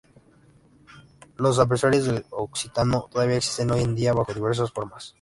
[1.37, 5.09] Los adversarios del occitano todavía existen hoy en día, bajo diversas formas.